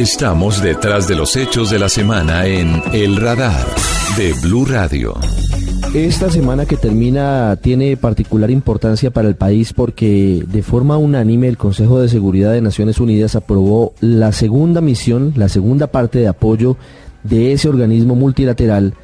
[0.00, 3.66] Estamos detrás de los hechos de la semana en El Radar
[4.16, 5.12] de Blue Radio.
[5.92, 11.58] Esta semana que termina tiene particular importancia para el país porque de forma unánime el
[11.58, 16.78] Consejo de Seguridad de Naciones Unidas aprobó la segunda misión, la segunda parte de apoyo
[17.22, 18.94] de ese organismo multilateral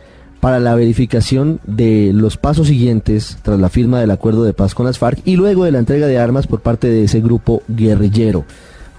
[0.40, 4.86] para la verificación de los pasos siguientes tras la firma del acuerdo de paz con
[4.86, 8.46] las FARC y luego de la entrega de armas por parte de ese grupo guerrillero.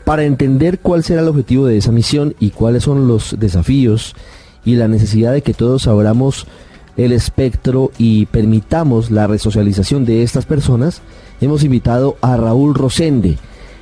[0.07, 4.15] Para entender cuál será el objetivo de esa misión y cuáles son los desafíos
[4.63, 6.47] y la necesidad de que todos abramos
[6.95, 11.01] el espectro y permitamos la resocialización de estas personas,
[11.41, 13.35] hemos invitado a Raúl Rosende,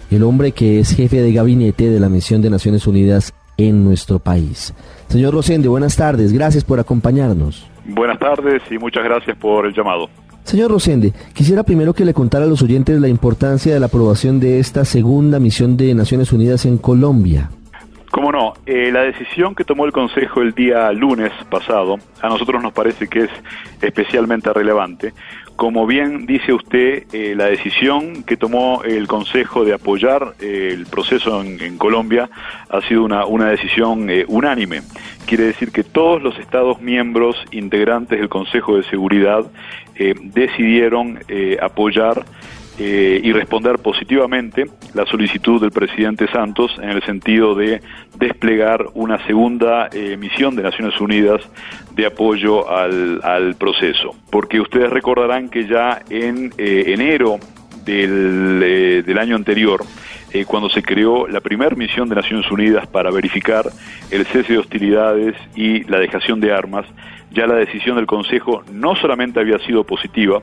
[0.09, 4.17] el hombre que es jefe de gabinete de la Misión de Naciones Unidas en nuestro
[4.17, 4.73] país.
[5.09, 7.69] Señor Rosende, buenas tardes, gracias por acompañarnos.
[7.85, 10.09] Buenas tardes y muchas gracias por el llamado.
[10.45, 14.39] Señor Rosende, quisiera primero que le contara a los oyentes la importancia de la aprobación
[14.39, 17.49] de esta segunda misión de Naciones Unidas en Colombia.
[18.11, 22.61] Cómo no, eh, la decisión que tomó el Consejo el día lunes pasado a nosotros
[22.61, 23.29] nos parece que es
[23.81, 25.13] especialmente relevante.
[25.55, 30.85] Como bien dice usted, eh, la decisión que tomó el Consejo de apoyar eh, el
[30.85, 32.29] proceso en, Colombia
[32.69, 34.81] ha sido una, una decisión unánime.
[35.25, 39.45] Quiere decir que todos los Estados miembros integrantes del Consejo de Seguridad
[40.33, 41.19] decidieron
[41.61, 42.25] apoyar
[42.77, 47.81] eh, y responder positivamente la solicitud del presidente Santos en el sentido de
[48.17, 51.41] desplegar una segunda eh, misión de Naciones Unidas
[51.93, 54.13] de apoyo al, proceso.
[54.29, 57.39] Porque ustedes recordarán que ya en eh, enero
[57.85, 59.81] del, del año anterior,
[60.47, 63.71] cuando se creó la primera misión de Naciones Unidas para verificar
[64.11, 66.85] el cese de hostilidades y la dejación de armas,
[67.35, 70.41] ya la decisión del Consejo no solamente había sido positiva,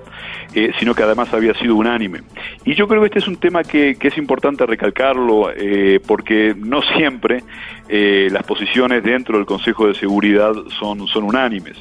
[0.54, 2.20] eh, sino que además había sido unánime.
[2.64, 6.82] Y yo creo que este es un tema que, es importante recalcarlo, eh, porque no
[6.82, 7.42] siempre
[7.88, 11.78] eh, las posiciones dentro del Consejo de Seguridad son, son unánimes.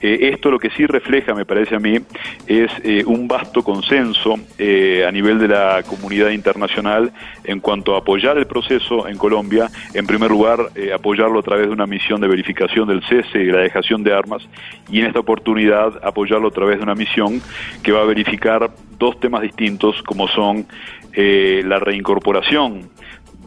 [0.00, 1.98] Esto lo que sí refleja, me parece a mí,
[2.46, 2.70] es
[3.06, 7.12] un vasto consenso a nivel de la comunidad internacional
[7.44, 11.72] en cuanto a apoyar el proceso en Colombia, en primer lugar, apoyarlo a través de
[11.72, 14.48] una misión de verificación del cese y la dejación de armas,
[14.90, 17.40] y en esta oportunidad apoyarlo a través de una misión
[17.82, 20.66] que va a verificar dos temas distintos como son
[21.12, 22.90] eh, la reincorporación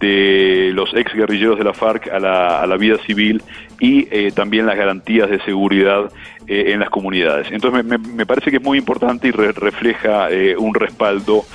[0.01, 3.41] de los ex guerrilleros de la FARC a la, vida civil
[3.79, 6.12] y eh, también las garantías de seguridad
[6.47, 7.47] eh, en las comunidades.
[7.51, 11.45] Entonces me, parece que es muy importante y refleja un respaldo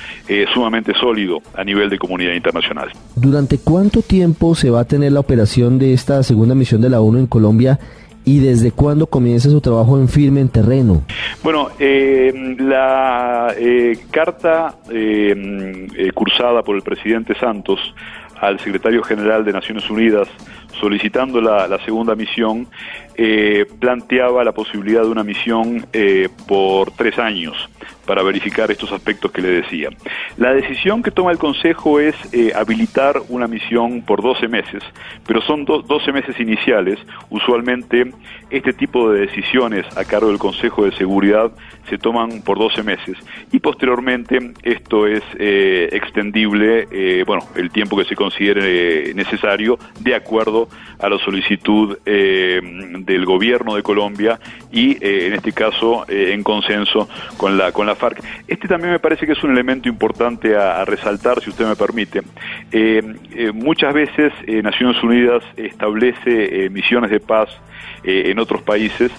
[0.54, 2.90] sumamente sólido a nivel de comunidad internacional.
[3.16, 7.00] ¿Durante cuánto tiempo se va a tener la operación de esta segunda misión de la
[7.00, 7.78] ONU en Colombia?
[8.28, 11.02] ¿Y desde cuándo comienza su trabajo en firme en terreno?
[11.44, 17.78] Bueno, eh, la eh, carta eh, cursada por el presidente Santos
[18.40, 20.28] al secretario general de Naciones Unidas
[20.80, 22.66] solicitando la, segunda misión,
[23.78, 25.86] planteaba la posibilidad de una misión
[26.46, 27.56] por tres años
[28.06, 29.90] para verificar estos aspectos que le decía.
[30.38, 34.82] La decisión que toma el Consejo es eh, habilitar una misión por 12 meses,
[35.26, 36.98] pero son 12 meses iniciales.
[37.28, 38.12] Usualmente
[38.48, 41.50] este tipo de decisiones a cargo del Consejo de Seguridad
[41.90, 43.16] se toman por 12 meses
[43.52, 50.14] y posteriormente esto es eh, extendible, eh, bueno, el tiempo que se considere necesario de
[50.14, 51.98] acuerdo a la solicitud
[53.06, 54.38] del gobierno de Colombia
[54.70, 58.22] y en este caso en consenso con la con la FARC.
[58.46, 62.22] Este también me parece que es un elemento importante a, resaltar, si usted me permite.
[62.72, 63.02] Eh,
[63.32, 67.48] eh, muchas veces eh, Naciones Unidas establece misiones de paz
[68.04, 69.10] en otros países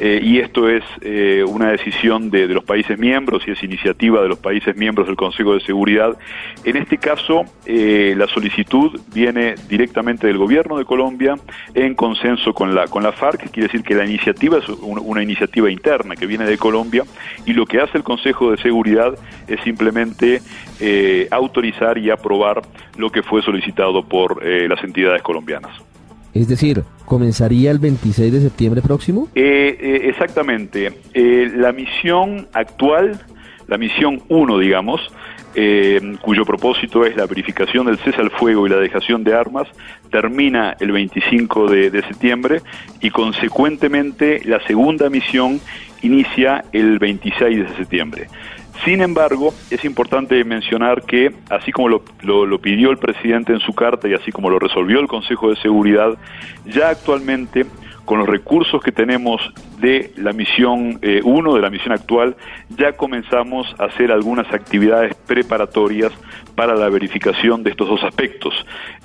[0.00, 4.28] eh, y esto es eh, una decisión de, los países miembros y es iniciativa de
[4.28, 6.16] los países miembros del Consejo de Seguridad.
[6.64, 11.36] En este caso, eh, la solicitud viene directamente del gobierno de Colombia
[11.74, 15.70] en consenso con la, con la FARC, quiere decir que la iniciativa es una iniciativa
[15.70, 17.04] interna que viene de Colombia
[17.46, 19.14] y lo que hace el Consejo de Seguridad
[19.46, 20.40] es simplemente
[21.30, 22.62] autorizar y aprobar
[22.96, 25.81] lo que fue solicitado por las entidades colombianas.
[26.34, 29.28] Es decir, ¿comenzaría el 26 de septiembre próximo?
[29.34, 30.92] Eh, eh, exactamente.
[31.12, 33.20] Eh, la misión actual,
[33.68, 35.00] la misión 1, digamos,
[36.22, 39.68] cuyo propósito es la verificación del cese al fuego y la dejación de armas,
[40.10, 42.62] termina el 25 de, de septiembre
[43.02, 45.60] y consecuentemente la segunda misión
[46.00, 48.28] inicia el 26 de septiembre.
[48.84, 54.08] Sin embargo, es importante mencionar que, así como lo, pidió el presidente en su carta
[54.08, 56.16] y así como lo resolvió el Consejo de Seguridad,
[56.66, 57.66] ya actualmente
[58.04, 59.40] con los recursos que tenemos
[59.78, 62.36] de la misión 1, eh, de la misión actual,
[62.76, 66.12] ya comenzamos a hacer algunas actividades preparatorias
[66.56, 68.54] para la verificación de estos dos aspectos,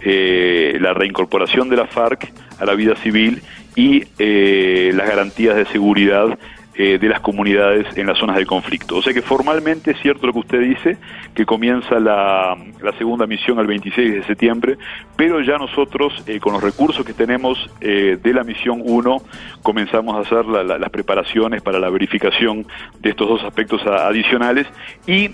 [0.02, 3.44] eh, la reincorporación de la FARC a la vida civil
[3.76, 6.38] y eh, las garantías de seguridad
[6.80, 8.98] eh, de las comunidades en las zonas de conflicto.
[8.98, 10.98] O sea que formalmente es cierto lo que usted dice,
[11.34, 12.56] que comienza la,
[13.00, 14.78] segunda misión el 26 de septiembre,
[15.16, 19.18] pero ya nosotros, eh, con los recursos que tenemos eh, de la misión 1,
[19.64, 22.68] comenzamos a hacer las preparaciones para la verificación
[23.00, 24.68] de estos dos aspectos adicionales
[25.08, 25.32] y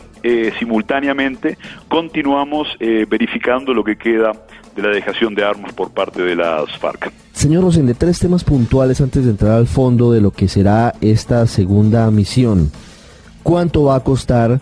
[0.57, 1.57] simultáneamente
[1.89, 4.31] continuamos verificando lo que queda
[4.75, 7.11] de la dejación de armas por parte de las FARC.
[7.33, 11.45] Señor Rosende, tres temas puntuales antes de entrar al fondo de lo que será esta
[11.47, 12.71] segunda misión.
[13.43, 14.61] ¿Cuánto va a costar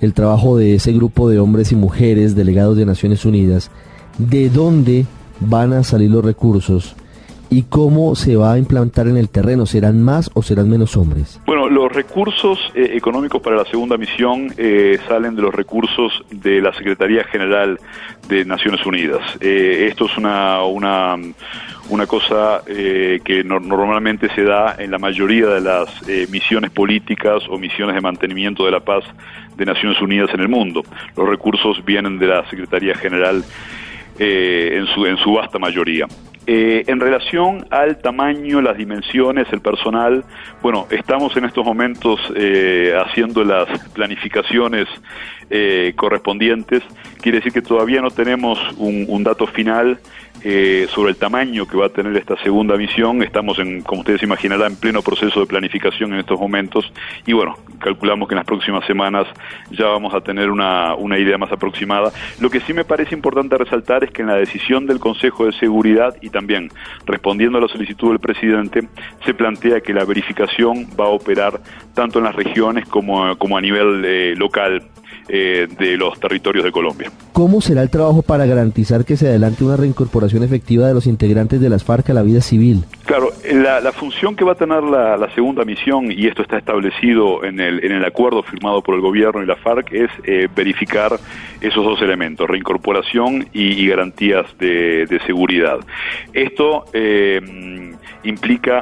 [0.00, 3.70] el trabajo de ese grupo de hombres y mujeres delegados de Naciones Unidas?
[4.18, 5.06] ¿De dónde
[5.40, 6.94] van a salir los recursos?
[7.50, 9.64] ¿Y cómo se va a implantar en el terreno?
[9.64, 11.40] ¿Serán más o serán menos hombres?
[11.46, 16.60] Bueno, los recursos eh, económicos para la segunda misión eh, salen de los recursos de
[16.60, 17.78] la Secretaría General
[18.28, 19.22] de Naciones Unidas.
[19.40, 21.16] Eh, esto es una, una,
[22.06, 25.88] cosa que normalmente se da en la mayoría de las
[26.30, 29.04] misiones políticas o misiones de mantenimiento de la paz
[29.56, 30.82] de Naciones Unidas en el mundo.
[31.16, 33.42] Los recursos vienen de la Secretaría General
[34.18, 36.06] en, su, en su vasta mayoría.
[36.50, 40.24] Eh, en relación al tamaño, las dimensiones, el personal,
[40.62, 44.88] bueno, estamos en estos momentos eh, haciendo las planificaciones
[45.50, 46.82] eh, correspondientes.
[47.20, 49.98] Quiere decir que todavía no tenemos un, dato final
[50.44, 53.22] eh, sobre el tamaño que va a tener esta segunda misión.
[53.22, 56.92] Estamos, en, como ustedes imaginarán, en pleno proceso de planificación en estos momentos
[57.26, 59.26] y bueno, calculamos que en las próximas semanas
[59.70, 62.12] ya vamos a tener una, una idea más aproximada.
[62.40, 65.52] Lo que sí me parece importante resaltar es que en la decisión del Consejo de
[65.52, 66.70] Seguridad y también
[67.06, 68.88] respondiendo a la solicitud del presidente,
[69.24, 71.60] se plantea que la verificación va a operar
[71.94, 74.82] tanto en las regiones como, como a nivel eh, local
[75.28, 77.10] eh, de los territorios de Colombia.
[77.32, 81.60] ¿Cómo será el trabajo para garantizar que se adelante una reincorporación efectiva de los integrantes
[81.60, 82.84] de las FARC a la vida civil?
[83.04, 87.60] Claro, la, función que va a tener la, segunda misión, y esto está establecido en
[87.60, 91.18] el, en el acuerdo firmado por el gobierno y la FARC, es eh, verificar
[91.60, 95.78] esos dos elementos, reincorporación y, garantías de, seguridad.
[96.32, 97.40] Esto eh,
[98.24, 98.80] implica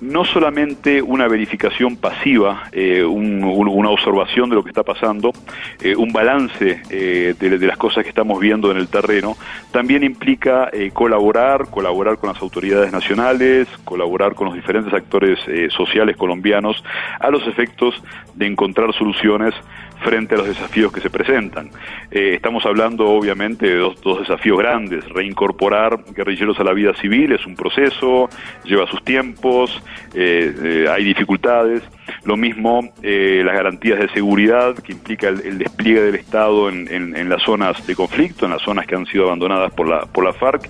[0.00, 5.32] no solamente una verificación pasiva, eh, una observación de lo que está pasando,
[5.80, 9.36] eh, un balance eh, de, las cosas que estamos viendo en el terreno,
[9.70, 15.38] también implica colaborar, colaborar con las autoridades nacionales, colaborar con los diferentes actores
[15.72, 16.82] sociales colombianos
[17.18, 18.02] a los efectos
[18.34, 19.54] de encontrar soluciones
[20.00, 21.70] frente a los desafíos que se presentan.
[22.10, 25.08] Eh, estamos hablando obviamente de dos, dos, desafíos grandes.
[25.08, 28.28] Reincorporar guerrilleros a la vida civil es un proceso,
[28.64, 29.82] lleva sus tiempos,
[30.14, 31.82] eh, eh, hay dificultades.
[32.26, 37.42] Lo mismo las garantías de seguridad que implica el, despliegue del Estado en, en, las
[37.42, 40.68] zonas de conflicto, en las zonas que han sido abandonadas por la, por la FARC.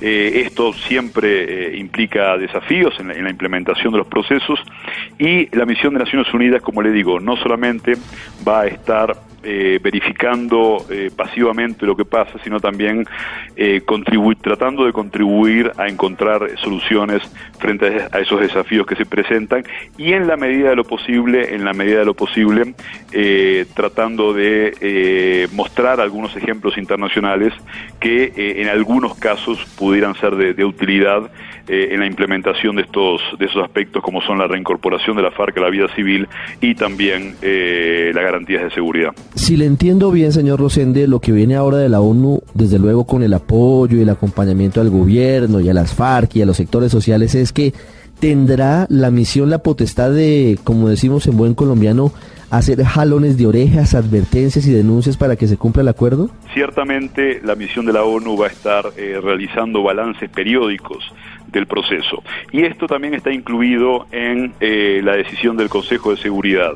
[0.00, 4.60] esto siempre implica desafíos en en la implementación de los procesos
[5.18, 7.92] y la misión de Naciones Unidas, como le digo, no solamente
[8.46, 13.06] va a estar eh, verificando eh, pasivamente lo que pasa, sino también
[13.56, 13.82] eh,
[14.40, 17.22] tratando de contribuir a encontrar soluciones
[17.58, 19.64] frente a esos desafíos que se presentan
[19.96, 22.74] y en la medida de lo posible, en la medida de lo posible,
[23.74, 27.52] tratando de mostrar algunos ejemplos internacionales
[28.00, 31.30] que en algunos casos pudieran ser de, utilidad
[31.68, 35.56] en la implementación de estos de esos aspectos como son la reincorporación de la FARC
[35.58, 36.28] a la vida civil
[36.60, 39.10] y también las garantías de seguridad.
[39.34, 43.06] Si le entiendo bien, señor Rosende, lo que viene ahora de la ONU, desde luego
[43.06, 46.56] con el apoyo y el acompañamiento al gobierno y a las FARC y a los
[46.56, 47.72] sectores sociales, es que
[48.20, 52.12] tendrá la misión la potestad de, como decimos en buen colombiano,
[52.50, 56.30] hacer jalones de orejas, advertencias y denuncias para que se cumpla el acuerdo?
[56.52, 61.02] Ciertamente la misión de la ONU va a estar eh, realizando balances periódicos
[61.52, 62.22] del proceso.
[62.50, 66.72] Y esto también está incluido en eh, la decisión del Consejo de Seguridad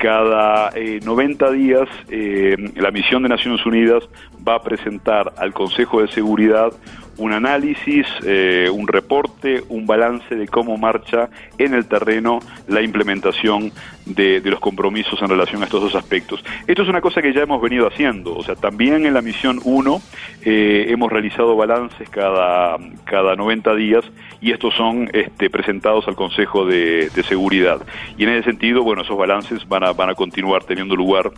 [0.00, 0.70] cada
[1.04, 4.02] 90 eh, días eh, la misión de Naciones Unidas
[4.46, 6.72] va a presentar al Consejo de Seguridad
[7.20, 13.72] un análisis, eh, un reporte, un balance de cómo marcha en el terreno la implementación
[14.06, 16.44] de, los compromisos en relación a estos dos aspectos.
[16.66, 19.60] Esto es una cosa que ya hemos venido haciendo, o sea, también en la misión
[19.62, 20.02] 1
[20.42, 24.04] hemos realizado balances cada, cada 90 días
[24.40, 27.80] y estos son este, presentados al Consejo de, de, Seguridad.
[28.16, 31.30] Y en ese sentido, bueno, esos balances van a, van a continuar teniendo lugar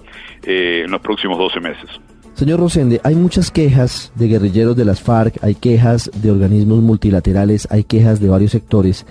[0.45, 2.01] eh, en los próximos 12 meses.
[2.35, 7.69] Señor Rosende, hay muchas quejas de guerrilleros de las FARC, hay quejas de organismos multilaterales,
[7.71, 9.05] hay quejas de varios sectores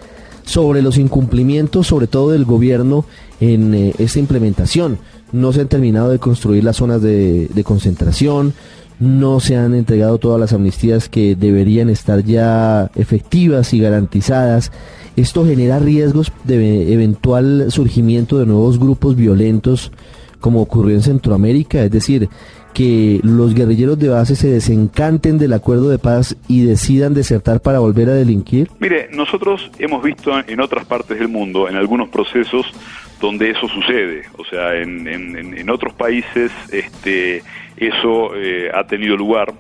[0.44, 3.06] sobre los incumplimientos, sobre todo del gobierno
[3.40, 4.98] en eh, esta implementación.
[5.32, 8.54] No se han terminado de construir las zonas de, concentración,
[9.00, 14.72] no se han entregado todas las amnistías que deberían estar ya efectivas y garantizadas.
[15.16, 19.92] Esto genera riesgos de eventual surgimiento de nuevos grupos violentos
[20.42, 22.28] como ocurrió en Centroamérica, es decir,
[22.74, 27.80] que los guerrilleros de base se desencanten del acuerdo de paz y decidan desertar para
[27.80, 28.70] volver a delinquir?
[28.80, 32.66] Mire, nosotros hemos visto en otras partes del mundo, en algunos procesos,
[33.20, 34.24] donde eso sucede.
[34.38, 37.44] O sea, en, otros países este,
[37.78, 39.54] eso eh, ha tenido lugar.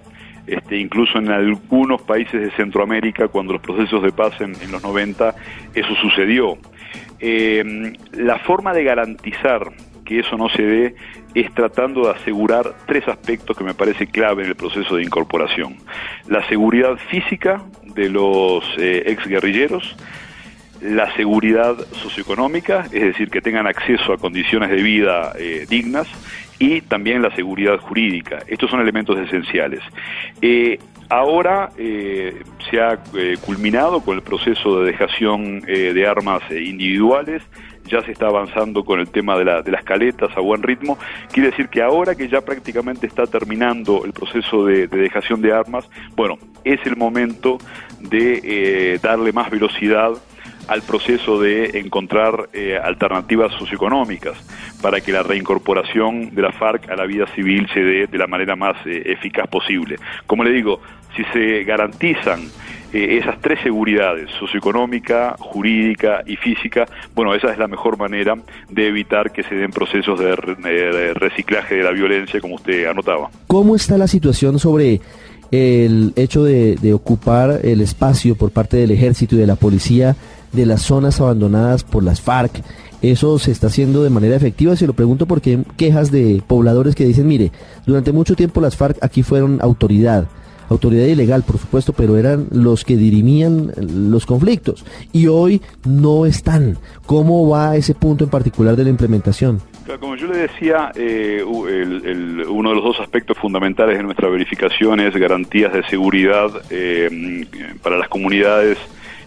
[0.48, 5.36] Este, incluso en algunos países de Centroamérica, cuando los procesos de paz en, los 90,
[5.76, 6.58] eso sucedió.
[7.20, 9.72] Eh, la forma de garantizar
[10.12, 10.96] que eso no se dé
[11.34, 15.78] es tratando de asegurar tres aspectos que me parece clave en el proceso de incorporación.
[16.28, 19.96] La seguridad física de los eh, ex guerrilleros,
[20.82, 26.08] la seguridad socioeconómica, es decir, que tengan acceso a condiciones de vida eh, dignas,
[26.60, 28.40] y también la seguridad jurídica.
[28.48, 29.80] Estos son elementos esenciales.
[30.42, 30.78] Eh,
[31.08, 33.00] ahora se ha
[33.46, 37.42] culminado con el proceso de dejación de armas individuales,
[37.86, 40.98] ya se está avanzando con el tema de, la, de las caletas a buen ritmo.
[41.32, 45.90] Quiere decir que ahora que ya prácticamente está terminando el proceso de, dejación de armas,
[46.16, 47.58] bueno, es el momento
[48.00, 50.12] de eh, darle más velocidad
[50.68, 54.38] al proceso de encontrar eh, alternativas socioeconómicas
[54.82, 58.28] para que la reincorporación de la FARC a la vida civil se dé de la
[58.28, 59.98] manera más eh, eficaz posible.
[60.28, 60.80] Como le digo,
[61.16, 62.42] si se garantizan
[62.94, 68.36] eh, esas tres seguridades, socioeconómica, jurídica y física, bueno, esa es la mejor manera
[68.70, 73.30] de evitar que se den procesos de, reciclaje de la violencia, como usted anotaba.
[73.48, 75.00] ¿Cómo está la situación sobre
[75.52, 80.16] el hecho de, ocupar el espacio por parte del ejército y de la policía
[80.52, 82.62] de las zonas abandonadas por las FARC?
[83.02, 84.76] ¿Eso se está haciendo de manera efectiva?
[84.76, 87.52] Se lo pregunto porque hay quejas de pobladores que dicen, mire,
[87.86, 90.28] durante mucho tiempo las FARC aquí fueron autoridad
[90.72, 96.78] autoridad ilegal, por supuesto, pero eran los que dirimían los conflictos y hoy no están.
[97.06, 99.62] ¿Cómo va ese punto en particular de la implementación?
[100.00, 105.14] Como yo le decía, eh, uno de los dos aspectos fundamentales de nuestra verificación es
[105.16, 107.46] garantías de seguridad eh,
[107.84, 108.78] para las comunidades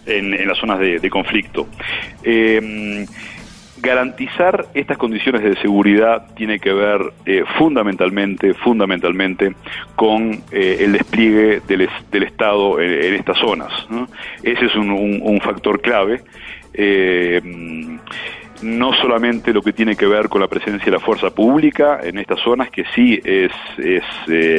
[0.07, 1.67] en, las zonas de, conflicto.
[2.23, 3.05] Eh,
[3.85, 9.55] garantizar estas condiciones de seguridad tiene que ver eh, fundamentalmente, fundamentalmente
[9.95, 13.71] con eh, el despliegue del, del Estado en, estas zonas.
[14.43, 16.23] Ese es un, factor clave.
[16.73, 17.41] Eh,
[18.61, 22.17] no solamente lo que tiene que ver con la presencia de la fuerza pública en
[22.17, 24.03] estas zonas, que sí es, es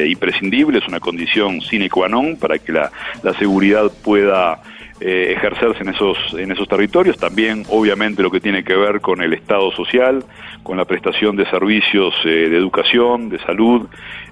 [0.07, 2.91] imprescindible, es una condición sine qua non para que la
[3.37, 4.61] seguridad pueda
[4.99, 7.17] eh, ejercerse en esos, en esos territorios.
[7.17, 10.23] También, obviamente, lo que tiene que ver con el Estado social,
[10.63, 13.87] con la prestación de servicios eh, de educación, de salud,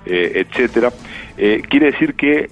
[0.05, 0.91] eh, etcétera.
[1.35, 2.49] Quiere decir que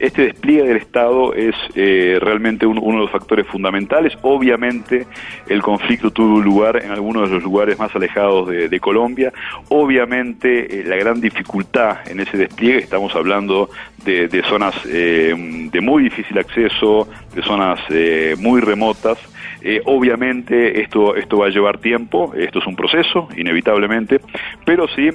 [0.00, 4.12] este despliegue del Estado es realmente uno de los factores fundamentales.
[4.22, 5.06] Obviamente,
[5.48, 9.32] el conflicto tuvo lugar en algunos de los lugares más alejados de, Colombia.
[9.68, 13.70] Obviamente, la gran dificultad en ese despliegue, estamos hablando
[14.04, 19.18] de, de zonas de muy difícil acceso, de zonas eh, muy remotas.
[19.62, 24.20] Eh, obviamente esto, esto va a llevar tiempo, esto es un proceso, inevitablemente,
[24.64, 25.10] pero sí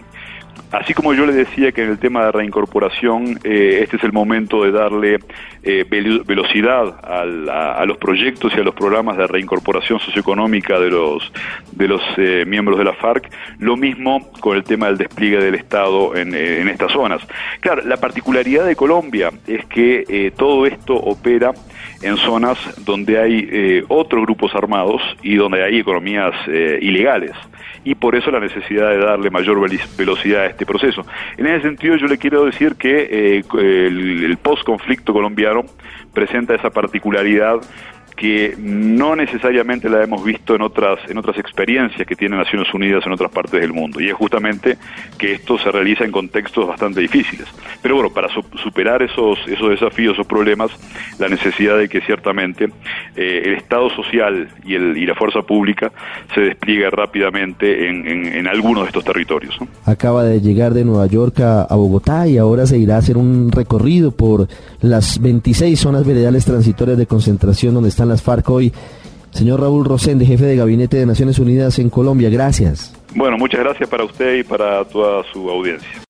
[0.71, 4.11] Así como yo le decía que en el tema de reincorporación, eh, este es el
[4.11, 5.19] momento de darle
[5.63, 11.31] eh, velocidad a, los proyectos y a los programas de reincorporación socioeconómica de los,
[11.71, 15.55] de los eh, miembros de la FARC, lo mismo con el tema del despliegue del
[15.55, 17.21] Estado en, en estas zonas.
[17.61, 21.53] Claro, la particularidad de Colombia es que todo esto opera
[22.01, 27.31] en zonas donde hay otros grupos armados y donde hay economías ilegales
[27.87, 29.65] y por eso la necesidad de darle mayor
[29.97, 31.05] velocidad a este proceso.
[31.37, 35.63] En ese sentido yo le quiero decir que eh, el, el post-conflicto colombiano
[36.13, 37.61] presenta esa particularidad
[38.17, 43.05] que no necesariamente la hemos visto en otras en otras experiencias que tienen Naciones Unidas
[43.05, 44.01] en otras partes del mundo.
[44.01, 44.77] Y es justamente
[45.17, 47.47] que esto se realiza en contextos bastante difíciles.
[47.81, 48.27] Pero bueno para
[48.63, 50.71] superar esos esos desafíos esos problemas
[51.19, 52.69] la necesidad de que ciertamente
[53.15, 55.91] eh, el Estado social y el y la fuerza pública
[56.33, 59.55] se despliegue rápidamente en, en, algunos de estos territorios
[59.85, 63.17] acaba de llegar de Nueva York a, a Bogotá y ahora se irá a hacer
[63.17, 64.47] un recorrido por
[64.81, 68.73] las 26 zonas veredales transitorias de concentración donde están las FARC hoy.
[69.31, 72.93] Señor Raúl Rosende, jefe de Gabinete de Naciones Unidas en Colombia, gracias.
[73.15, 76.01] Bueno, muchas gracias para usted y para toda su audiencia.